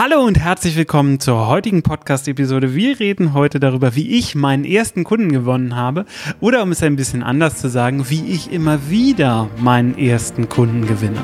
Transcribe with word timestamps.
Hallo 0.00 0.20
und 0.24 0.38
herzlich 0.38 0.76
willkommen 0.76 1.18
zur 1.18 1.48
heutigen 1.48 1.82
Podcast-Episode. 1.82 2.72
Wir 2.72 3.00
reden 3.00 3.34
heute 3.34 3.58
darüber, 3.58 3.96
wie 3.96 4.16
ich 4.16 4.36
meinen 4.36 4.64
ersten 4.64 5.02
Kunden 5.02 5.32
gewonnen 5.32 5.74
habe 5.74 6.04
oder 6.38 6.62
um 6.62 6.70
es 6.70 6.84
ein 6.84 6.94
bisschen 6.94 7.24
anders 7.24 7.56
zu 7.56 7.68
sagen, 7.68 8.08
wie 8.08 8.24
ich 8.26 8.52
immer 8.52 8.90
wieder 8.90 9.50
meinen 9.58 9.98
ersten 9.98 10.48
Kunden 10.48 10.86
gewinne. 10.86 11.20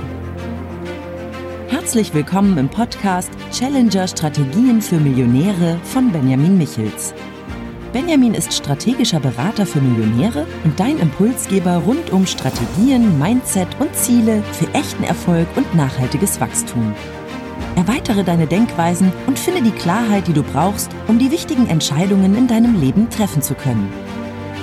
Herzlich 1.69 2.13
willkommen 2.15 2.59
im 2.59 2.69
Podcast 2.69 3.31
Challenger 3.53 4.09
Strategien 4.09 4.83
für 4.83 4.97
Millionäre 4.97 5.79
von 5.85 6.11
Benjamin 6.11 6.59
Michels. 6.59 7.15
Benjamin 7.93 8.35
ist 8.35 8.53
strategischer 8.53 9.21
Berater 9.21 9.67
für 9.67 9.81
Millionäre 9.81 10.49
und 10.65 10.81
dein 10.81 10.99
Impulsgeber 10.99 11.77
rund 11.77 12.11
um 12.11 12.27
Strategien, 12.27 13.21
Mindset 13.21 13.69
und 13.79 13.95
Ziele 13.95 14.43
für 14.51 14.67
echten 14.75 15.05
Erfolg 15.05 15.47
und 15.55 15.77
nachhaltiges 15.77 16.41
Wachstum. 16.41 16.93
Erweitere 17.87 18.25
deine 18.25 18.47
Denkweisen 18.47 19.13
und 19.27 19.39
finde 19.39 19.61
die 19.61 19.71
Klarheit, 19.71 20.27
die 20.27 20.33
du 20.33 20.43
brauchst, 20.43 20.91
um 21.07 21.19
die 21.19 21.31
wichtigen 21.31 21.67
Entscheidungen 21.67 22.35
in 22.35 22.49
deinem 22.49 22.81
Leben 22.81 23.11
treffen 23.11 23.43
zu 23.43 23.55
können. 23.55 23.93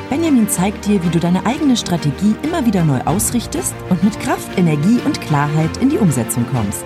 Benjamin 0.10 0.50
zeigt 0.50 0.88
dir, 0.88 1.04
wie 1.04 1.10
du 1.10 1.20
deine 1.20 1.46
eigene 1.46 1.78
Strategie 1.78 2.36
immer 2.42 2.66
wieder 2.66 2.84
neu 2.84 3.00
ausrichtest 3.06 3.76
und 3.90 4.04
mit 4.04 4.20
Kraft, 4.20 4.58
Energie 4.58 5.00
und 5.06 5.22
Klarheit 5.22 5.70
in 5.78 5.90
die 5.90 6.00
Umsetzung 6.00 6.48
kommst. 6.52 6.84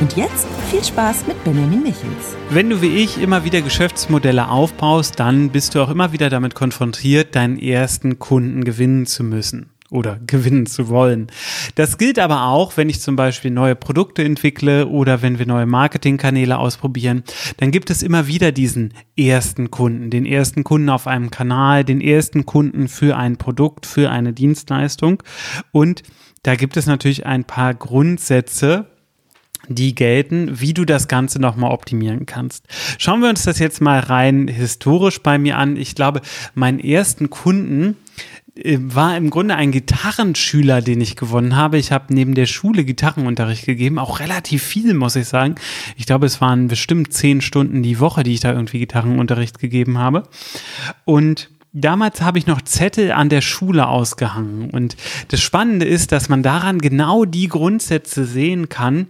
Und 0.00 0.16
jetzt 0.16 0.46
viel 0.70 0.82
Spaß 0.82 1.26
mit 1.26 1.44
Benjamin 1.44 1.82
Michels. 1.82 2.34
Wenn 2.48 2.70
du 2.70 2.80
wie 2.80 3.04
ich 3.04 3.20
immer 3.20 3.44
wieder 3.44 3.60
Geschäftsmodelle 3.60 4.48
aufbaust, 4.48 5.20
dann 5.20 5.50
bist 5.50 5.74
du 5.74 5.82
auch 5.82 5.90
immer 5.90 6.12
wieder 6.12 6.30
damit 6.30 6.54
konfrontiert, 6.54 7.36
deinen 7.36 7.58
ersten 7.58 8.18
Kunden 8.18 8.64
gewinnen 8.64 9.04
zu 9.04 9.22
müssen 9.22 9.68
oder 9.90 10.20
gewinnen 10.26 10.66
zu 10.66 10.88
wollen. 10.88 11.28
Das 11.74 11.96
gilt 11.96 12.18
aber 12.18 12.44
auch, 12.44 12.76
wenn 12.76 12.90
ich 12.90 13.00
zum 13.00 13.16
Beispiel 13.16 13.50
neue 13.50 13.74
Produkte 13.74 14.22
entwickle 14.22 14.86
oder 14.86 15.22
wenn 15.22 15.38
wir 15.38 15.46
neue 15.46 15.66
Marketingkanäle 15.66 16.58
ausprobieren, 16.58 17.24
dann 17.56 17.70
gibt 17.70 17.90
es 17.90 18.02
immer 18.02 18.26
wieder 18.26 18.52
diesen 18.52 18.92
ersten 19.16 19.70
Kunden, 19.70 20.10
den 20.10 20.26
ersten 20.26 20.62
Kunden 20.64 20.90
auf 20.90 21.06
einem 21.06 21.30
Kanal, 21.30 21.84
den 21.84 22.00
ersten 22.00 22.44
Kunden 22.44 22.88
für 22.88 23.16
ein 23.16 23.38
Produkt, 23.38 23.86
für 23.86 24.10
eine 24.10 24.32
Dienstleistung. 24.32 25.22
Und 25.72 26.02
da 26.42 26.54
gibt 26.54 26.76
es 26.76 26.86
natürlich 26.86 27.24
ein 27.26 27.44
paar 27.44 27.74
Grundsätze, 27.74 28.86
die 29.68 29.94
gelten, 29.94 30.60
wie 30.60 30.72
du 30.72 30.84
das 30.84 31.08
Ganze 31.08 31.40
nochmal 31.40 31.72
optimieren 31.72 32.26
kannst. 32.26 32.66
Schauen 32.98 33.20
wir 33.20 33.28
uns 33.28 33.42
das 33.42 33.58
jetzt 33.58 33.80
mal 33.80 33.98
rein 33.98 34.48
historisch 34.48 35.22
bei 35.22 35.38
mir 35.38 35.58
an. 35.58 35.76
Ich 35.76 35.94
glaube, 35.94 36.20
meinen 36.54 36.78
ersten 36.78 37.28
Kunden, 37.28 37.96
war 38.64 39.16
im 39.16 39.30
Grunde 39.30 39.54
ein 39.54 39.70
Gitarrenschüler, 39.70 40.82
den 40.82 41.00
ich 41.00 41.16
gewonnen 41.16 41.56
habe. 41.56 41.78
Ich 41.78 41.92
habe 41.92 42.12
neben 42.12 42.34
der 42.34 42.46
Schule 42.46 42.84
Gitarrenunterricht 42.84 43.66
gegeben, 43.66 43.98
auch 43.98 44.20
relativ 44.20 44.62
viel, 44.62 44.94
muss 44.94 45.16
ich 45.16 45.28
sagen. 45.28 45.54
Ich 45.96 46.06
glaube, 46.06 46.26
es 46.26 46.40
waren 46.40 46.68
bestimmt 46.68 47.12
zehn 47.12 47.40
Stunden 47.40 47.82
die 47.82 48.00
Woche, 48.00 48.22
die 48.22 48.34
ich 48.34 48.40
da 48.40 48.52
irgendwie 48.52 48.80
Gitarrenunterricht 48.80 49.58
gegeben 49.58 49.98
habe. 49.98 50.24
Und 51.04 51.50
Damals 51.74 52.22
habe 52.22 52.38
ich 52.38 52.46
noch 52.46 52.62
Zettel 52.62 53.12
an 53.12 53.28
der 53.28 53.42
Schule 53.42 53.86
ausgehangen. 53.88 54.70
Und 54.70 54.96
das 55.28 55.42
Spannende 55.42 55.84
ist, 55.84 56.12
dass 56.12 56.30
man 56.30 56.42
daran 56.42 56.78
genau 56.78 57.26
die 57.26 57.46
Grundsätze 57.46 58.24
sehen 58.24 58.70
kann, 58.70 59.06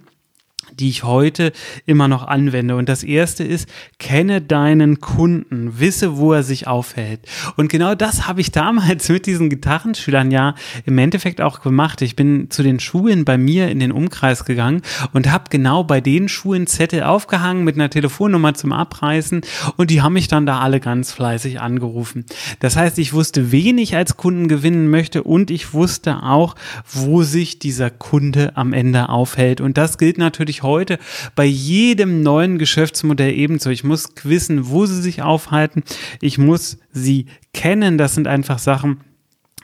die 0.75 0.89
ich 0.89 1.05
heute 1.05 1.53
immer 1.87 2.09
noch 2.09 2.27
anwende. 2.27 2.77
Und 2.77 2.89
das 2.89 3.03
erste 3.03 3.45
ist, 3.45 3.69
kenne 3.99 4.41
deinen 4.41 5.01
Kunden, 5.01 5.79
wisse, 5.79 6.17
wo 6.17 6.33
er 6.33 6.43
sich 6.43 6.67
aufhält. 6.67 7.21
Und 7.57 7.69
genau 7.69 7.95
das 7.95 8.27
habe 8.27 8.41
ich 8.41 8.53
damals 8.53 9.09
mit 9.09 9.27
diesen 9.27 9.51
Gitarrenschülern 9.51 10.31
ja 10.31 10.55
im 10.85 10.99
Endeffekt 10.99 11.41
auch 11.41 11.61
gemacht. 11.61 12.03
Ich 12.03 12.17
bin 12.17 12.51
zu 12.51 12.63
den 12.63 12.81
Schulen 12.81 13.25
bei 13.25 13.39
mir 13.39 13.69
in 13.69 13.81
den 13.81 13.93
Umkreis 13.93 14.45
gegangen 14.45 14.83
und 15.13 15.31
habe 15.31 15.45
genau 15.51 15.85
bei 15.85 16.01
den 16.01 16.29
Schulen 16.29 16.67
Zettel 16.67 17.03
aufgehangen 17.03 17.65
mit 17.65 17.77
einer 17.77 17.91
Telefonnummer 17.91 18.55
zum 18.55 18.73
Abreißen 18.73 19.43
und 19.77 19.91
die 19.91 20.03
haben 20.03 20.13
mich 20.13 20.29
dann 20.29 20.47
da 20.47 20.61
alle 20.61 20.81
ganz 20.81 21.13
fleißig 21.13 21.61
angerufen. 21.61 22.25
Das 22.61 22.77
heißt, 22.77 22.99
ich 22.99 23.13
wusste, 23.13 23.53
wen 23.53 23.79
ich 23.79 23.97
als 23.97 24.17
Kunden 24.17 24.49
gewinnen 24.49 24.89
möchte 24.91 25.23
und 25.23 25.51
ich 25.51 25.73
wusste 25.75 26.23
auch, 26.23 26.55
wo 26.91 27.23
sich 27.23 27.59
dieser 27.59 27.91
Kunde 27.91 28.57
am 28.57 28.73
Ende 28.73 29.09
aufhält. 29.09 29.61
Und 29.61 29.78
das 29.78 29.99
gilt 29.99 30.19
natürlich 30.19 30.58
heute 30.63 30.99
bei 31.35 31.45
jedem 31.45 32.23
neuen 32.23 32.59
Geschäftsmodell 32.59 33.33
ebenso. 33.33 33.71
Ich 33.71 33.85
muss 33.85 34.09
wissen, 34.23 34.69
wo 34.69 34.87
sie 34.87 35.01
sich 35.01 35.23
aufhalten. 35.23 35.83
Ich 36.21 36.39
muss 36.39 36.79
sie 36.93 37.27
kennen. 37.53 37.99
Das 37.99 38.15
sind 38.15 38.27
einfach 38.27 38.59
Sachen, 38.59 39.01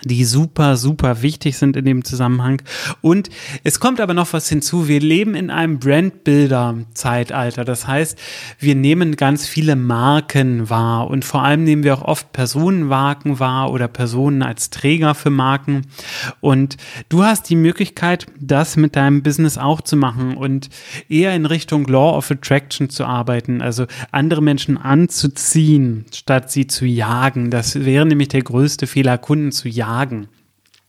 die 0.02 0.24
super, 0.24 0.76
super 0.76 1.22
wichtig 1.22 1.56
sind 1.56 1.76
in 1.76 1.84
dem 1.84 2.04
Zusammenhang. 2.04 2.62
Und 3.00 3.30
es 3.62 3.80
kommt 3.80 4.00
aber 4.00 4.14
noch 4.14 4.32
was 4.32 4.48
hinzu. 4.48 4.88
Wir 4.88 5.00
leben 5.00 5.34
in 5.34 5.50
einem 5.50 5.78
Brandbuilder-Zeitalter. 5.78 7.64
Das 7.64 7.86
heißt, 7.86 8.18
wir 8.58 8.74
nehmen 8.74 9.16
ganz 9.16 9.46
viele 9.46 9.76
Marken 9.76 10.68
wahr 10.68 11.08
und 11.08 11.24
vor 11.24 11.42
allem 11.42 11.64
nehmen 11.64 11.84
wir 11.84 11.94
auch 11.94 12.02
oft 12.02 12.32
Personenmarken 12.32 13.38
wahr 13.38 13.70
oder 13.70 13.88
Personen 13.88 14.42
als 14.42 14.70
Träger 14.70 15.14
für 15.14 15.30
Marken. 15.30 15.82
Und 16.40 16.76
du 17.08 17.24
hast 17.24 17.48
die 17.48 17.56
Möglichkeit, 17.56 18.26
das 18.38 18.76
mit 18.76 18.96
deinem 18.96 19.22
Business 19.22 19.58
auch 19.58 19.80
zu 19.80 19.96
machen 19.96 20.36
und 20.36 20.68
eher 21.08 21.34
in 21.34 21.46
Richtung 21.46 21.86
Law 21.86 22.16
of 22.16 22.30
Attraction 22.30 22.90
zu 22.90 23.04
arbeiten. 23.04 23.62
Also 23.62 23.86
andere 24.10 24.42
Menschen 24.42 24.76
anzuziehen, 24.76 26.04
statt 26.12 26.50
sie 26.50 26.66
zu 26.66 26.84
jagen. 26.84 27.50
Das 27.50 27.84
wäre 27.84 28.04
nämlich 28.04 28.28
der 28.28 28.42
größte 28.42 28.86
Fehler, 28.86 29.18
Kunden 29.18 29.52
zu 29.52 29.68
jagen 29.68 29.83
jagen. 29.84 30.28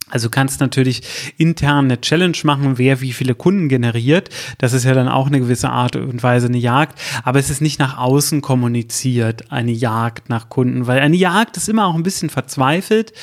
Also 0.07 0.29
kannst 0.29 0.61
natürlich 0.61 1.01
intern 1.37 1.85
eine 1.85 1.99
Challenge 1.99 2.37
machen, 2.43 2.77
wer 2.77 3.01
wie 3.01 3.11
viele 3.11 3.33
Kunden 3.33 3.69
generiert. 3.69 4.29
Das 4.59 4.73
ist 4.73 4.83
ja 4.83 4.93
dann 4.93 5.07
auch 5.07 5.27
eine 5.27 5.39
gewisse 5.39 5.69
Art 5.69 5.95
und 5.95 6.21
Weise 6.21 6.45
eine 6.45 6.59
Jagd. 6.59 6.99
Aber 7.23 7.39
es 7.39 7.49
ist 7.49 7.59
nicht 7.59 7.79
nach 7.79 7.97
außen 7.97 8.41
kommuniziert, 8.41 9.51
eine 9.51 9.71
Jagd 9.71 10.29
nach 10.29 10.49
Kunden, 10.49 10.85
weil 10.85 10.99
eine 10.99 11.15
Jagd 11.15 11.57
ist 11.57 11.69
immer 11.69 11.87
auch 11.87 11.95
ein 11.95 12.03
bisschen 12.03 12.29
verzweifelt 12.29 13.13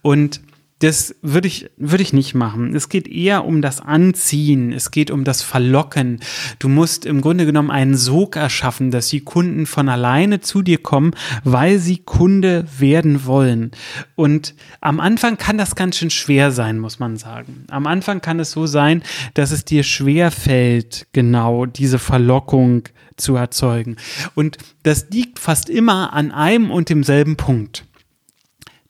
und 0.00 0.40
das 0.80 1.14
würde 1.20 1.46
ich, 1.46 1.70
würde 1.76 2.02
ich 2.02 2.14
nicht 2.14 2.34
machen. 2.34 2.74
Es 2.74 2.88
geht 2.88 3.06
eher 3.06 3.44
um 3.44 3.60
das 3.60 3.80
Anziehen. 3.80 4.72
Es 4.72 4.90
geht 4.90 5.10
um 5.10 5.24
das 5.24 5.42
Verlocken. 5.42 6.20
Du 6.58 6.70
musst 6.70 7.04
im 7.04 7.20
Grunde 7.20 7.44
genommen 7.44 7.70
einen 7.70 7.96
Sog 7.96 8.36
erschaffen, 8.36 8.90
dass 8.90 9.08
die 9.08 9.20
Kunden 9.20 9.66
von 9.66 9.90
alleine 9.90 10.40
zu 10.40 10.62
dir 10.62 10.78
kommen, 10.78 11.12
weil 11.44 11.78
sie 11.78 11.98
Kunde 11.98 12.64
werden 12.78 13.26
wollen. 13.26 13.72
Und 14.14 14.54
am 14.80 15.00
Anfang 15.00 15.36
kann 15.36 15.58
das 15.58 15.76
ganz 15.76 15.98
schön 15.98 16.10
schwer 16.10 16.50
sein, 16.50 16.78
muss 16.78 16.98
man 16.98 17.18
sagen. 17.18 17.66
Am 17.68 17.86
Anfang 17.86 18.22
kann 18.22 18.40
es 18.40 18.50
so 18.50 18.66
sein, 18.66 19.02
dass 19.34 19.50
es 19.50 19.66
dir 19.66 19.82
schwer 19.82 20.30
fällt, 20.30 21.08
genau 21.12 21.66
diese 21.66 21.98
Verlockung 21.98 22.84
zu 23.18 23.36
erzeugen. 23.36 23.96
Und 24.34 24.56
das 24.82 25.08
liegt 25.10 25.38
fast 25.38 25.68
immer 25.68 26.14
an 26.14 26.32
einem 26.32 26.70
und 26.70 26.88
demselben 26.88 27.36
Punkt. 27.36 27.84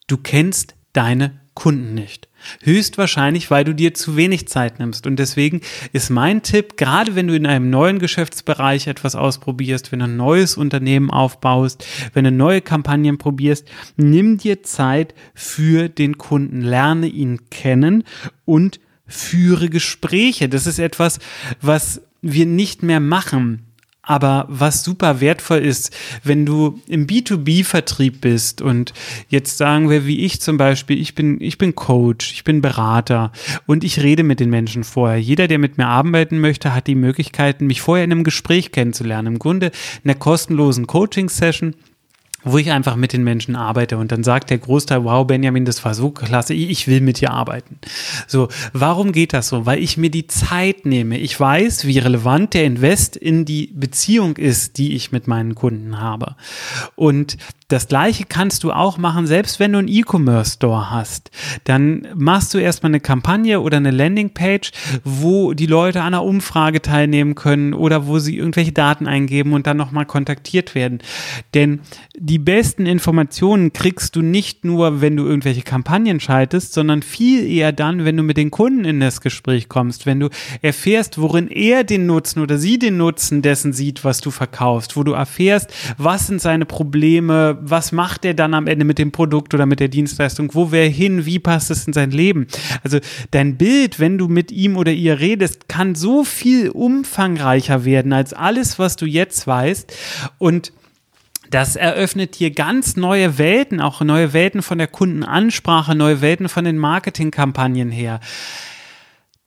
Du 0.06 0.16
kennst 0.16 0.76
deine 0.92 1.39
Kunden 1.54 1.94
nicht. 1.94 2.28
Höchstwahrscheinlich, 2.62 3.50
weil 3.50 3.64
du 3.64 3.74
dir 3.74 3.92
zu 3.92 4.16
wenig 4.16 4.48
Zeit 4.48 4.78
nimmst. 4.78 5.06
Und 5.06 5.16
deswegen 5.16 5.60
ist 5.92 6.10
mein 6.10 6.42
Tipp, 6.42 6.76
gerade 6.76 7.14
wenn 7.14 7.26
du 7.26 7.34
in 7.34 7.46
einem 7.46 7.70
neuen 7.70 7.98
Geschäftsbereich 7.98 8.86
etwas 8.86 9.14
ausprobierst, 9.14 9.92
wenn 9.92 9.98
du 9.98 10.06
ein 10.06 10.16
neues 10.16 10.56
Unternehmen 10.56 11.10
aufbaust, 11.10 11.84
wenn 12.14 12.24
du 12.24 12.32
neue 12.32 12.60
Kampagnen 12.60 13.18
probierst, 13.18 13.68
nimm 13.96 14.38
dir 14.38 14.62
Zeit 14.62 15.14
für 15.34 15.88
den 15.88 16.18
Kunden, 16.18 16.62
lerne 16.62 17.08
ihn 17.08 17.50
kennen 17.50 18.04
und 18.44 18.80
führe 19.06 19.68
Gespräche. 19.68 20.48
Das 20.48 20.66
ist 20.66 20.78
etwas, 20.78 21.18
was 21.60 22.02
wir 22.22 22.46
nicht 22.46 22.82
mehr 22.82 23.00
machen 23.00 23.69
aber 24.02 24.46
was 24.48 24.82
super 24.82 25.20
wertvoll 25.20 25.58
ist, 25.58 25.94
wenn 26.24 26.46
du 26.46 26.80
im 26.86 27.06
B2B-Vertrieb 27.06 28.20
bist 28.20 28.62
und 28.62 28.94
jetzt 29.28 29.58
sagen 29.58 29.90
wir, 29.90 30.06
wie 30.06 30.24
ich 30.24 30.40
zum 30.40 30.56
Beispiel, 30.56 30.98
ich 31.00 31.14
bin, 31.14 31.40
ich 31.40 31.58
bin 31.58 31.74
Coach, 31.74 32.32
ich 32.32 32.44
bin 32.44 32.62
Berater 32.62 33.30
und 33.66 33.84
ich 33.84 34.02
rede 34.02 34.22
mit 34.22 34.40
den 34.40 34.50
Menschen 34.50 34.84
vorher. 34.84 35.20
Jeder, 35.20 35.48
der 35.48 35.58
mit 35.58 35.76
mir 35.76 35.86
arbeiten 35.86 36.40
möchte, 36.40 36.74
hat 36.74 36.86
die 36.86 36.94
Möglichkeit, 36.94 37.60
mich 37.60 37.82
vorher 37.82 38.04
in 38.04 38.12
einem 38.12 38.24
Gespräch 38.24 38.72
kennenzulernen. 38.72 39.34
Im 39.34 39.38
Grunde 39.38 39.70
in 40.02 40.10
einer 40.10 40.18
kostenlosen 40.18 40.86
Coaching-Session 40.86 41.74
wo 42.44 42.58
ich 42.58 42.70
einfach 42.70 42.96
mit 42.96 43.12
den 43.12 43.24
Menschen 43.24 43.56
arbeite 43.56 43.98
und 43.98 44.12
dann 44.12 44.24
sagt 44.24 44.50
der 44.50 44.58
Großteil, 44.58 45.04
wow, 45.04 45.26
Benjamin, 45.26 45.64
das 45.64 45.84
war 45.84 45.94
so 45.94 46.10
klasse, 46.10 46.54
ich 46.54 46.88
will 46.88 47.00
mit 47.00 47.20
dir 47.20 47.32
arbeiten. 47.32 47.78
So, 48.26 48.48
warum 48.72 49.12
geht 49.12 49.32
das 49.32 49.48
so? 49.48 49.66
Weil 49.66 49.82
ich 49.82 49.96
mir 49.96 50.10
die 50.10 50.26
Zeit 50.26 50.86
nehme. 50.86 51.18
Ich 51.18 51.38
weiß, 51.38 51.86
wie 51.86 51.98
relevant 51.98 52.54
der 52.54 52.64
Invest 52.64 53.16
in 53.16 53.44
die 53.44 53.70
Beziehung 53.74 54.36
ist, 54.36 54.78
die 54.78 54.94
ich 54.94 55.12
mit 55.12 55.26
meinen 55.26 55.54
Kunden 55.54 56.00
habe. 56.00 56.36
Und 56.96 57.36
das 57.70 57.86
gleiche 57.86 58.24
kannst 58.24 58.64
du 58.64 58.72
auch 58.72 58.98
machen, 58.98 59.28
selbst 59.28 59.60
wenn 59.60 59.72
du 59.72 59.78
einen 59.78 59.86
E-Commerce-Store 59.86 60.90
hast. 60.90 61.30
Dann 61.64 62.08
machst 62.16 62.52
du 62.52 62.58
erstmal 62.58 62.90
eine 62.90 63.00
Kampagne 63.00 63.60
oder 63.60 63.76
eine 63.76 63.92
Landingpage, 63.92 64.72
wo 65.04 65.54
die 65.54 65.66
Leute 65.66 66.00
an 66.00 66.08
einer 66.08 66.24
Umfrage 66.24 66.82
teilnehmen 66.82 67.36
können 67.36 67.72
oder 67.72 68.08
wo 68.08 68.18
sie 68.18 68.36
irgendwelche 68.36 68.72
Daten 68.72 69.06
eingeben 69.06 69.52
und 69.52 69.68
dann 69.68 69.76
nochmal 69.76 70.04
kontaktiert 70.04 70.74
werden. 70.74 70.98
Denn 71.54 71.80
die 72.30 72.38
besten 72.38 72.86
Informationen 72.86 73.72
kriegst 73.72 74.14
du 74.14 74.22
nicht 74.22 74.64
nur, 74.64 75.00
wenn 75.00 75.16
du 75.16 75.26
irgendwelche 75.26 75.62
Kampagnen 75.62 76.20
schaltest, 76.20 76.72
sondern 76.72 77.02
viel 77.02 77.44
eher 77.44 77.72
dann, 77.72 78.04
wenn 78.04 78.16
du 78.16 78.22
mit 78.22 78.36
den 78.36 78.52
Kunden 78.52 78.84
in 78.84 79.00
das 79.00 79.20
Gespräch 79.20 79.68
kommst, 79.68 80.06
wenn 80.06 80.20
du 80.20 80.28
erfährst, 80.62 81.20
worin 81.20 81.48
er 81.48 81.82
den 81.82 82.06
Nutzen 82.06 82.38
oder 82.38 82.56
sie 82.56 82.78
den 82.78 82.98
Nutzen 82.98 83.42
dessen 83.42 83.72
sieht, 83.72 84.04
was 84.04 84.20
du 84.20 84.30
verkaufst, 84.30 84.96
wo 84.96 85.02
du 85.02 85.10
erfährst, 85.10 85.74
was 85.98 86.28
sind 86.28 86.40
seine 86.40 86.66
Probleme, 86.66 87.58
was 87.62 87.90
macht 87.90 88.24
er 88.24 88.34
dann 88.34 88.54
am 88.54 88.68
Ende 88.68 88.84
mit 88.84 89.00
dem 89.00 89.10
Produkt 89.10 89.52
oder 89.52 89.66
mit 89.66 89.80
der 89.80 89.88
Dienstleistung, 89.88 90.54
wo 90.54 90.70
wäre 90.70 90.86
hin, 90.86 91.26
wie 91.26 91.40
passt 91.40 91.72
es 91.72 91.88
in 91.88 91.92
sein 91.92 92.12
Leben. 92.12 92.46
Also 92.84 93.00
dein 93.32 93.56
Bild, 93.56 93.98
wenn 93.98 94.18
du 94.18 94.28
mit 94.28 94.52
ihm 94.52 94.76
oder 94.76 94.92
ihr 94.92 95.18
redest, 95.18 95.68
kann 95.68 95.96
so 95.96 96.22
viel 96.22 96.70
umfangreicher 96.70 97.84
werden 97.84 98.12
als 98.12 98.32
alles, 98.32 98.78
was 98.78 98.94
du 98.94 99.06
jetzt 99.06 99.48
weißt 99.48 99.92
und 100.38 100.72
das 101.50 101.76
eröffnet 101.76 102.38
dir 102.38 102.52
ganz 102.52 102.96
neue 102.96 103.36
Welten, 103.36 103.80
auch 103.80 104.00
neue 104.00 104.32
Welten 104.32 104.62
von 104.62 104.78
der 104.78 104.86
Kundenansprache, 104.86 105.94
neue 105.94 106.20
Welten 106.20 106.48
von 106.48 106.64
den 106.64 106.78
Marketingkampagnen 106.78 107.90
her. 107.90 108.20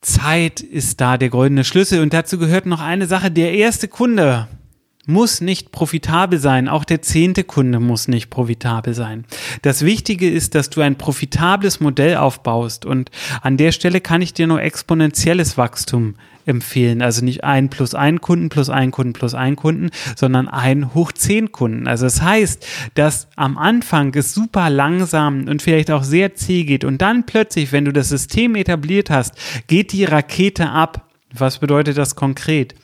Zeit 0.02 0.60
ist 0.60 1.00
da 1.00 1.18
der 1.18 1.30
goldene 1.30 1.64
Schlüssel 1.64 2.02
und 2.02 2.14
dazu 2.14 2.38
gehört 2.38 2.66
noch 2.66 2.82
eine 2.82 3.08
Sache. 3.08 3.32
Der 3.32 3.54
erste 3.54 3.88
Kunde, 3.88 4.48
muss 5.06 5.42
nicht 5.42 5.72
profitabel 5.72 6.40
sein. 6.40 6.70
Auch 6.70 6.86
der 6.86 7.02
zehnte 7.02 7.44
Kunde 7.44 7.80
muss 7.80 8.08
nicht 8.08 8.30
profitabel 8.30 8.94
sein. 8.94 9.26
Das 9.62 9.84
Wichtige 9.84 10.30
ist, 10.30 10.56
dass 10.56 10.70
du 10.70 10.82
ein 10.82 10.98
profitables 10.98 11.80
Modell 11.80 12.18
aufbaust. 12.18 12.86
Und 12.86 13.12
an 13.42 13.58
der 13.58 13.72
Stelle 13.72 14.00
kann 14.00 14.22
ich 14.22 14.34
dir 14.34 14.48
nur 14.48 14.62
exponentielles 14.62 15.58
Wachstum 15.58 16.16
empfehlen. 16.46 17.02
Also 17.02 17.24
nicht 17.24 17.44
ein 17.44 17.70
plus 17.70 17.96
ein 17.96 18.22
Kunden 18.22 18.50
plus 18.50 18.70
ein 18.70 18.92
Kunden 18.92 19.14
plus 19.14 19.34
ein 19.34 19.56
Kunden, 19.56 19.90
sondern 20.16 20.48
ein 20.48 20.94
hoch 20.94 21.12
zehn 21.12 21.52
Kunden. 21.52 21.88
Also 21.88 22.06
das 22.06 22.22
heißt, 22.22 22.66
dass 22.96 23.28
am 23.36 23.58
Anfang 23.58 24.14
es 24.16 24.34
super 24.34 24.70
langsam 24.70 25.48
und 25.48 25.62
vielleicht 25.62 25.92
auch 25.92 26.04
sehr 26.04 26.36
zäh 26.36 26.64
geht 26.64 26.84
und 26.84 27.02
dann 27.02 27.26
plötzlich, 27.26 27.72
wenn 27.72 27.86
du 27.86 27.94
das 27.94 28.10
System 28.10 28.56
etabliert 28.56 29.10
hast, 29.10 29.36
geht 29.68 29.92
die 29.92 30.06
Rakete 30.06 30.70
ab. 30.70 31.10
Was 31.34 31.60
bedeutet 31.60 31.98
das 31.98 32.16
konkret? 32.16 32.76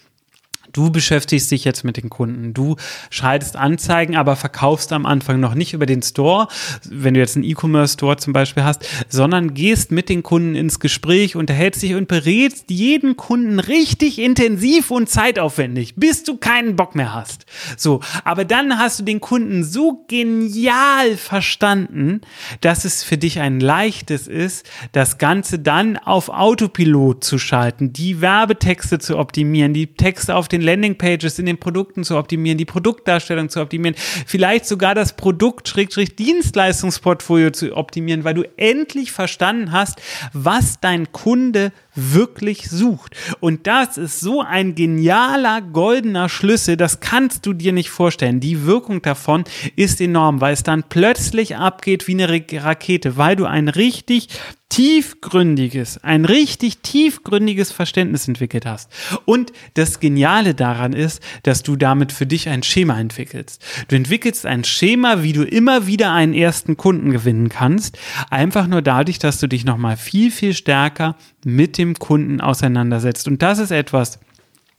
Du 0.79 0.89
beschäftigst 0.89 1.51
dich 1.51 1.65
jetzt 1.65 1.83
mit 1.83 1.97
den 1.97 2.09
Kunden. 2.09 2.53
Du 2.53 2.77
schaltest 3.09 3.57
Anzeigen, 3.57 4.15
aber 4.15 4.37
verkaufst 4.37 4.93
am 4.93 5.05
Anfang 5.05 5.41
noch 5.41 5.53
nicht 5.53 5.73
über 5.73 5.85
den 5.85 6.01
Store, 6.01 6.47
wenn 6.89 7.15
du 7.15 7.19
jetzt 7.19 7.35
einen 7.35 7.43
E-Commerce-Store 7.43 8.15
zum 8.15 8.31
Beispiel 8.31 8.63
hast, 8.63 8.87
sondern 9.09 9.53
gehst 9.53 9.91
mit 9.91 10.07
den 10.07 10.23
Kunden 10.23 10.55
ins 10.55 10.79
Gespräch, 10.79 11.35
unterhältst 11.35 11.81
dich 11.81 11.95
und 11.95 12.07
berätst 12.07 12.71
jeden 12.71 13.17
Kunden 13.17 13.59
richtig 13.59 14.19
intensiv 14.19 14.89
und 14.89 15.09
zeitaufwendig, 15.09 15.95
bis 15.97 16.23
du 16.23 16.37
keinen 16.37 16.77
Bock 16.77 16.95
mehr 16.95 17.13
hast. 17.13 17.45
So, 17.75 17.99
aber 18.23 18.45
dann 18.45 18.79
hast 18.79 19.01
du 19.01 19.03
den 19.03 19.19
Kunden 19.19 19.65
so 19.65 20.05
genial 20.07 21.17
verstanden, 21.17 22.21
dass 22.61 22.85
es 22.85 23.03
für 23.03 23.17
dich 23.17 23.41
ein 23.41 23.59
leichtes 23.59 24.27
ist, 24.27 24.65
das 24.93 25.17
Ganze 25.17 25.59
dann 25.59 25.97
auf 25.97 26.29
Autopilot 26.29 27.21
zu 27.21 27.37
schalten, 27.37 27.91
die 27.91 28.21
Werbetexte 28.21 28.99
zu 28.99 29.17
optimieren, 29.17 29.73
die 29.73 29.87
Texte 29.87 30.37
auf 30.37 30.47
den 30.47 30.68
Landingpages, 30.69 31.39
in 31.39 31.45
den 31.45 31.57
Produkten 31.57 32.03
zu 32.03 32.17
optimieren, 32.17 32.57
die 32.57 32.65
Produktdarstellung 32.65 33.47
zu 33.49 33.61
optimieren, 33.61 33.95
vielleicht 33.97 34.65
sogar 34.65 34.95
das 34.95 35.15
Produkt-Dienstleistungsportfolio 35.15 37.51
zu 37.51 37.75
optimieren, 37.75 38.23
weil 38.23 38.35
du 38.35 38.43
endlich 38.57 39.11
verstanden 39.11 39.71
hast, 39.71 40.01
was 40.33 40.79
dein 40.79 41.11
Kunde 41.11 41.71
wirklich 42.13 42.69
sucht. 42.69 43.15
Und 43.39 43.67
das 43.67 43.97
ist 43.97 44.19
so 44.19 44.41
ein 44.41 44.75
genialer 44.75 45.61
goldener 45.61 46.29
Schlüssel, 46.29 46.77
das 46.77 46.99
kannst 46.99 47.45
du 47.45 47.53
dir 47.53 47.73
nicht 47.73 47.89
vorstellen. 47.89 48.39
Die 48.39 48.65
Wirkung 48.65 49.01
davon 49.01 49.43
ist 49.75 50.01
enorm, 50.01 50.41
weil 50.41 50.53
es 50.53 50.63
dann 50.63 50.83
plötzlich 50.87 51.55
abgeht 51.55 52.07
wie 52.07 52.13
eine 52.13 52.29
Rakete, 52.29 53.17
weil 53.17 53.35
du 53.35 53.45
ein 53.45 53.67
richtig 53.67 54.29
tiefgründiges, 54.69 56.03
ein 56.03 56.25
richtig 56.25 56.77
tiefgründiges 56.79 57.71
Verständnis 57.71 58.27
entwickelt 58.27 58.67
hast. 58.67 58.91
Und 59.25 59.51
das 59.73 59.99
Geniale 59.99 60.53
daran 60.53 60.93
ist, 60.93 61.21
dass 61.41 61.63
du 61.63 61.75
damit 61.75 62.11
für 62.11 62.27
dich 62.27 62.49
ein 62.49 62.61
Schema 62.61 62.99
entwickelst. 62.99 63.63
Du 63.87 63.95
entwickelst 63.95 64.45
ein 64.45 64.63
Schema, 64.63 65.23
wie 65.23 65.33
du 65.33 65.43
immer 65.43 65.87
wieder 65.87 66.13
einen 66.13 66.35
ersten 66.35 66.77
Kunden 66.77 67.11
gewinnen 67.11 67.49
kannst, 67.49 67.97
einfach 68.29 68.67
nur 68.67 68.83
dadurch, 68.83 69.17
dass 69.17 69.39
du 69.39 69.47
dich 69.47 69.65
nochmal 69.65 69.97
viel, 69.97 70.29
viel 70.29 70.53
stärker 70.53 71.15
mit 71.45 71.77
dem 71.77 71.95
Kunden 71.95 72.41
auseinandersetzt. 72.41 73.27
Und 73.27 73.41
das 73.41 73.59
ist 73.59 73.71
etwas, 73.71 74.19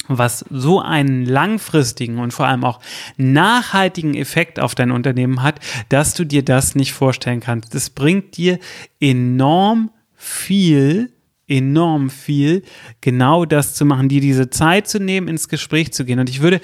was 0.09 0.45
so 0.51 0.81
einen 0.81 1.25
langfristigen 1.25 2.19
und 2.19 2.33
vor 2.33 2.47
allem 2.47 2.65
auch 2.65 2.81
nachhaltigen 3.17 4.15
Effekt 4.15 4.59
auf 4.59 4.75
dein 4.75 4.91
Unternehmen 4.91 5.43
hat, 5.43 5.61
dass 5.89 6.15
du 6.15 6.25
dir 6.25 6.45
das 6.45 6.75
nicht 6.75 6.93
vorstellen 6.93 7.41
kannst. 7.41 7.75
Das 7.75 7.91
bringt 7.91 8.37
dir 8.37 8.59
enorm 8.99 9.91
viel, 10.17 11.13
enorm 11.47 12.11
viel, 12.11 12.63
genau 13.01 13.45
das 13.45 13.75
zu 13.75 13.85
machen, 13.85 14.09
dir 14.09 14.21
diese 14.21 14.51
Zeit 14.51 14.89
zu 14.89 14.99
nehmen, 14.99 15.29
ins 15.29 15.49
Gespräch 15.49 15.93
zu 15.93 16.05
gehen. 16.05 16.19
Und 16.19 16.29
ich 16.29 16.41
würde 16.41 16.61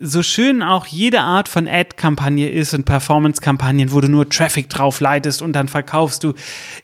so 0.00 0.22
schön 0.22 0.62
auch 0.62 0.86
jede 0.86 1.20
Art 1.20 1.48
von 1.48 1.66
Ad-Kampagne 1.66 2.48
ist 2.48 2.72
und 2.72 2.84
Performance-Kampagnen, 2.84 3.92
wo 3.92 4.00
du 4.00 4.08
nur 4.08 4.28
Traffic 4.28 4.68
drauf 4.68 5.00
leitest 5.00 5.42
und 5.42 5.52
dann 5.54 5.68
verkaufst 5.68 6.24
du, 6.24 6.34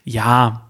ja, 0.04 0.63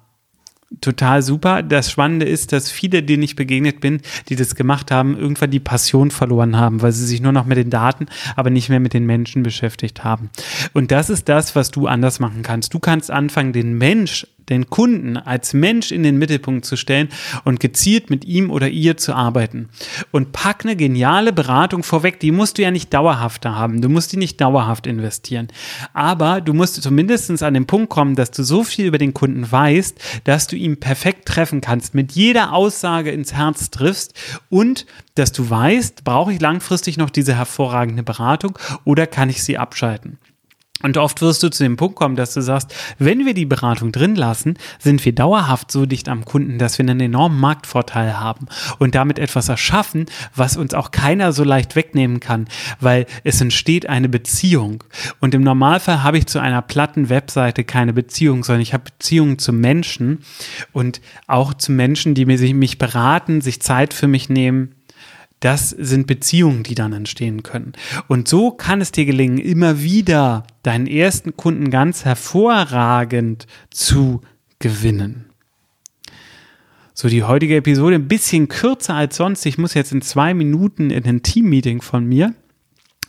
total 0.80 1.22
super. 1.22 1.62
Das 1.62 1.90
Spannende 1.90 2.26
ist, 2.26 2.52
dass 2.52 2.70
viele, 2.70 3.02
denen 3.02 3.22
ich 3.22 3.36
begegnet 3.36 3.80
bin, 3.80 4.00
die 4.28 4.36
das 4.36 4.54
gemacht 4.54 4.90
haben, 4.90 5.16
irgendwann 5.16 5.50
die 5.50 5.60
Passion 5.60 6.10
verloren 6.10 6.56
haben, 6.56 6.82
weil 6.82 6.92
sie 6.92 7.06
sich 7.06 7.20
nur 7.20 7.32
noch 7.32 7.46
mit 7.46 7.56
den 7.56 7.70
Daten, 7.70 8.06
aber 8.36 8.50
nicht 8.50 8.68
mehr 8.68 8.80
mit 8.80 8.94
den 8.94 9.06
Menschen 9.06 9.42
beschäftigt 9.42 10.04
haben. 10.04 10.30
Und 10.72 10.90
das 10.90 11.10
ist 11.10 11.28
das, 11.28 11.56
was 11.56 11.70
du 11.70 11.86
anders 11.86 12.20
machen 12.20 12.42
kannst. 12.42 12.74
Du 12.74 12.78
kannst 12.78 13.10
anfangen, 13.10 13.52
den 13.52 13.76
Mensch 13.78 14.26
den 14.48 14.68
Kunden 14.68 15.16
als 15.16 15.54
Mensch 15.54 15.92
in 15.92 16.02
den 16.02 16.18
Mittelpunkt 16.18 16.64
zu 16.64 16.76
stellen 16.76 17.08
und 17.44 17.60
gezielt 17.60 18.10
mit 18.10 18.24
ihm 18.24 18.50
oder 18.50 18.68
ihr 18.68 18.96
zu 18.96 19.14
arbeiten. 19.14 19.68
Und 20.10 20.32
pack 20.32 20.64
eine 20.64 20.76
geniale 20.76 21.32
Beratung 21.32 21.82
vorweg, 21.82 22.20
die 22.20 22.30
musst 22.30 22.58
du 22.58 22.62
ja 22.62 22.70
nicht 22.70 22.92
dauerhaft 22.92 23.46
haben, 23.46 23.80
du 23.80 23.88
musst 23.88 24.12
die 24.12 24.16
nicht 24.16 24.40
dauerhaft 24.40 24.86
investieren. 24.86 25.48
Aber 25.92 26.40
du 26.40 26.52
musst 26.52 26.82
zumindest 26.82 27.42
an 27.42 27.54
den 27.54 27.66
Punkt 27.66 27.90
kommen, 27.90 28.16
dass 28.16 28.30
du 28.30 28.42
so 28.42 28.64
viel 28.64 28.86
über 28.86 28.98
den 28.98 29.14
Kunden 29.14 29.50
weißt, 29.50 29.98
dass 30.24 30.46
du 30.46 30.56
ihn 30.56 30.78
perfekt 30.78 31.26
treffen 31.26 31.60
kannst, 31.60 31.94
mit 31.94 32.12
jeder 32.12 32.52
Aussage 32.52 33.10
ins 33.10 33.32
Herz 33.32 33.70
triffst 33.70 34.14
und 34.50 34.86
dass 35.14 35.32
du 35.32 35.48
weißt, 35.48 36.04
brauche 36.04 36.32
ich 36.32 36.40
langfristig 36.40 36.96
noch 36.96 37.10
diese 37.10 37.36
hervorragende 37.36 38.02
Beratung 38.02 38.58
oder 38.84 39.06
kann 39.06 39.30
ich 39.30 39.42
sie 39.42 39.58
abschalten? 39.58 40.18
Und 40.84 40.98
oft 40.98 41.22
wirst 41.22 41.42
du 41.42 41.48
zu 41.48 41.62
dem 41.64 41.78
Punkt 41.78 41.96
kommen, 41.96 42.14
dass 42.14 42.34
du 42.34 42.42
sagst, 42.42 42.74
wenn 42.98 43.24
wir 43.24 43.32
die 43.32 43.46
Beratung 43.46 43.90
drin 43.90 44.16
lassen, 44.16 44.58
sind 44.78 45.02
wir 45.02 45.14
dauerhaft 45.14 45.72
so 45.72 45.86
dicht 45.86 46.10
am 46.10 46.26
Kunden, 46.26 46.58
dass 46.58 46.76
wir 46.76 46.82
einen 46.82 47.00
enormen 47.00 47.40
Marktvorteil 47.40 48.20
haben 48.20 48.48
und 48.78 48.94
damit 48.94 49.18
etwas 49.18 49.48
erschaffen, 49.48 50.04
was 50.36 50.58
uns 50.58 50.74
auch 50.74 50.90
keiner 50.90 51.32
so 51.32 51.42
leicht 51.42 51.74
wegnehmen 51.74 52.20
kann, 52.20 52.48
weil 52.80 53.06
es 53.24 53.40
entsteht 53.40 53.88
eine 53.88 54.10
Beziehung. 54.10 54.84
Und 55.20 55.34
im 55.34 55.42
Normalfall 55.42 56.02
habe 56.02 56.18
ich 56.18 56.26
zu 56.26 56.38
einer 56.38 56.60
platten 56.60 57.08
Webseite 57.08 57.64
keine 57.64 57.94
Beziehung, 57.94 58.44
sondern 58.44 58.60
ich 58.60 58.74
habe 58.74 58.84
Beziehungen 58.84 59.38
zu 59.38 59.54
Menschen 59.54 60.18
und 60.72 61.00
auch 61.26 61.54
zu 61.54 61.72
Menschen, 61.72 62.12
die 62.14 62.26
mich 62.26 62.76
beraten, 62.76 63.40
sich 63.40 63.62
Zeit 63.62 63.94
für 63.94 64.06
mich 64.06 64.28
nehmen 64.28 64.74
das 65.44 65.70
sind 65.70 66.06
Beziehungen, 66.06 66.62
die 66.62 66.74
dann 66.74 66.94
entstehen 66.94 67.42
können. 67.42 67.72
Und 68.08 68.28
so 68.28 68.50
kann 68.50 68.80
es 68.80 68.92
dir 68.92 69.04
gelingen, 69.04 69.36
immer 69.36 69.82
wieder 69.82 70.46
deinen 70.62 70.86
ersten 70.86 71.36
Kunden 71.36 71.70
ganz 71.70 72.06
hervorragend 72.06 73.46
zu 73.70 74.22
gewinnen. 74.58 75.26
So, 76.94 77.08
die 77.08 77.24
heutige 77.24 77.56
Episode 77.56 77.96
ein 77.96 78.08
bisschen 78.08 78.48
kürzer 78.48 78.94
als 78.94 79.16
sonst. 79.16 79.44
Ich 79.44 79.58
muss 79.58 79.74
jetzt 79.74 79.92
in 79.92 80.00
zwei 80.00 80.32
Minuten 80.32 80.90
in 80.90 81.04
ein 81.04 81.22
Teammeeting 81.22 81.82
von 81.82 82.06
mir. 82.06 82.34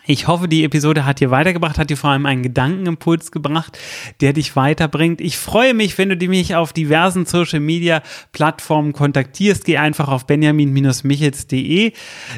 Ich 0.07 0.27
hoffe, 0.27 0.47
die 0.47 0.63
Episode 0.63 1.03
hat 1.03 1.19
dir 1.19 1.31
weitergebracht, 1.31 1.79
hat 1.79 1.89
dir 1.89 1.97
vor 1.97 2.11
allem 2.11 2.27
einen 2.27 2.43
Gedankenimpuls 2.43 3.31
gebracht, 3.31 3.79
der 4.21 4.33
dich 4.33 4.55
weiterbringt. 4.55 5.19
Ich 5.19 5.37
freue 5.37 5.73
mich, 5.73 5.97
wenn 5.97 6.09
du 6.09 6.27
mich 6.27 6.55
auf 6.55 6.73
diversen 6.73 7.25
Social 7.25 7.59
Media 7.59 8.03
Plattformen 8.31 8.93
kontaktierst. 8.93 9.65
Geh 9.65 9.77
einfach 9.77 10.07
auf 10.07 10.27
benjamin-michels.de. 10.27 11.93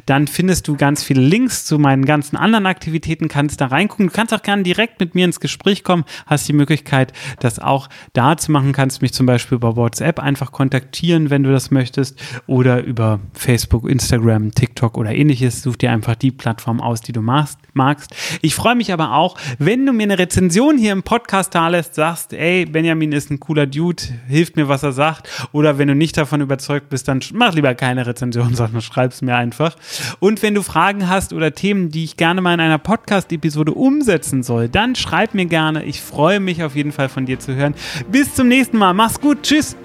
Dann 0.06 0.28
findest 0.28 0.68
du 0.70 0.78
ganz 0.78 1.04
viele 1.04 1.22
Links 1.22 1.66
zu 1.66 1.78
meinen 1.78 2.06
ganzen 2.06 2.38
anderen 2.38 2.66
Aktivitäten, 2.66 3.28
kannst 3.28 3.60
da 3.60 3.68
reingucken. 3.68 4.08
Du 4.08 4.14
kannst 4.14 4.34
auch 4.34 4.44
gerne 4.44 4.64
direkt 4.64 5.02
mit 5.02 5.14
mir 5.14 5.26
ins 5.26 5.42
Gespräch 5.42 5.84
kommen, 5.84 6.06
hast 6.26 6.48
die 6.48 6.54
Möglichkeit, 6.54 7.12
das 7.42 7.60
auch 7.60 7.90
da 8.14 8.38
zu 8.38 8.52
machen. 8.54 8.72
Kannst 8.72 9.02
mich 9.02 9.12
zum 9.12 9.26
Beispiel 9.26 9.58
über 9.58 9.76
WhatsApp 9.76 10.20
einfach 10.20 10.54
kontaktieren, 10.54 11.30
wenn 11.30 11.44
du 11.44 11.52
das 11.52 11.70
möchtest, 11.72 12.18
oder 12.48 12.82
über 12.84 13.20
Facebook, 13.34 13.90
Instagram, 13.90 14.54
TikTok 14.54 14.98
oder 14.98 15.14
ähnliches. 15.14 15.62
Such 15.62 15.76
dir 15.76 15.92
einfach 15.92 16.16
die 16.16 16.32
Plattform 16.32 16.80
aus, 16.80 17.02
die 17.02 17.12
du 17.12 17.22
machst. 17.22 17.57
Magst, 17.74 17.78
magst. 17.78 18.14
Ich 18.42 18.56
freue 18.56 18.76
mich 18.76 18.92
aber 18.92 19.14
auch, 19.14 19.38
wenn 19.60 19.86
du 19.86 19.94
mir 19.94 20.04
eine 20.04 20.20
Rezension 20.20 20.78
hier 20.78 20.92
im 20.92 21.04
Podcast 21.04 21.56
da 21.56 21.70
lässt, 21.70 21.96
sagst, 21.96 22.34
ey, 22.34 22.66
Benjamin 22.66 23.14
ist 23.14 23.32
ein 23.32 23.40
cooler 23.40 23.66
Dude, 23.66 24.04
hilft 24.28 24.58
mir, 24.58 24.68
was 24.68 24.84
er 24.84 24.92
sagt. 24.92 25.30
Oder 25.54 25.78
wenn 25.78 25.88
du 25.88 25.96
nicht 25.96 26.18
davon 26.18 26.42
überzeugt 26.42 26.90
bist, 26.90 27.08
dann 27.08 27.22
mach 27.34 27.54
lieber 27.54 27.74
keine 27.76 28.06
Rezension, 28.06 28.54
sondern 28.56 28.82
schreib 28.82 29.12
es 29.12 29.22
mir 29.22 29.36
einfach. 29.36 29.76
Und 30.20 30.42
wenn 30.44 30.56
du 30.56 30.64
Fragen 30.64 31.08
hast 31.08 31.32
oder 31.32 31.54
Themen, 31.54 31.90
die 31.90 32.04
ich 32.04 32.18
gerne 32.18 32.42
mal 32.42 32.54
in 32.54 32.60
einer 32.60 32.80
Podcast-Episode 32.80 33.74
umsetzen 33.74 34.44
soll, 34.44 34.68
dann 34.68 34.96
schreib 34.96 35.34
mir 35.34 35.46
gerne. 35.46 35.84
Ich 35.86 36.02
freue 36.02 36.40
mich 36.40 36.64
auf 36.64 36.76
jeden 36.76 36.92
Fall 36.92 37.10
von 37.10 37.26
dir 37.26 37.40
zu 37.40 37.56
hören. 37.56 37.76
Bis 38.12 38.34
zum 38.34 38.48
nächsten 38.48 38.78
Mal. 38.78 38.94
Mach's 38.94 39.22
gut. 39.22 39.44
Tschüss. 39.44 39.78